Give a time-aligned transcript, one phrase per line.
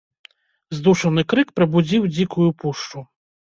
[0.77, 3.07] Здушаны крык прабудзіў дзікую пушчу.